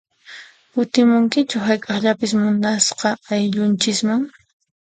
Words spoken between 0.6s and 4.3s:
Kutimunkichu hayk'aqllapis munasqa ayllunchisman?